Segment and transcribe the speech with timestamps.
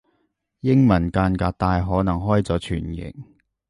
[0.61, 3.13] 英文間隔大可能開咗全形